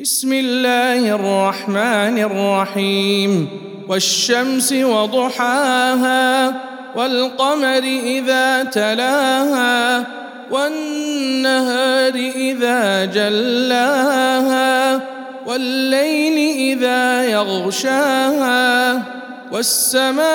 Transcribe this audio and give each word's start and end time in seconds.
بسم 0.00 0.32
الله 0.32 1.14
الرحمن 1.14 2.18
الرحيم. 2.18 3.48
والشمس 3.88 4.72
وضحاها 4.72 6.54
والقمر 6.96 7.82
إذا 8.04 8.64
تلاها 8.64 10.04
والنهار 10.50 12.14
إذا 12.14 13.04
جلاها 13.04 15.00
والليل 15.46 16.56
إذا 16.56 17.24
يغشاها 17.24 19.02
والسماء 19.52 20.26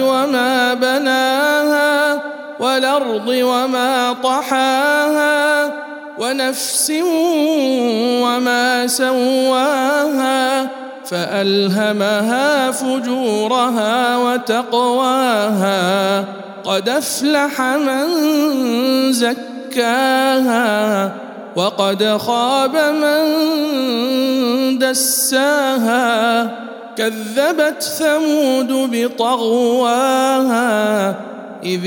وما 0.00 0.74
بناها 0.74 2.22
والأرض 2.60 3.28
وما 3.28 4.12
طحاها 4.12 5.85
ونفس 6.18 6.92
وما 8.22 8.86
سواها 8.86 10.70
فألهمها 11.04 12.70
فجورها 12.70 14.16
وتقواها 14.16 16.24
قد 16.64 16.88
أفلح 16.88 17.60
من 17.60 18.06
زكاها 19.12 21.12
وقد 21.56 22.18
خاب 22.18 22.76
من 22.76 23.24
دساها 24.78 26.50
كذبت 26.96 27.82
ثمود 27.82 28.72
بطغواها 28.92 30.66
إذ 31.64 31.86